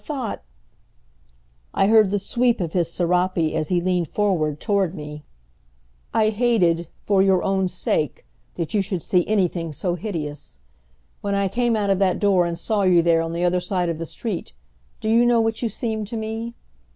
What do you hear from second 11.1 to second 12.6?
When I came out of that door and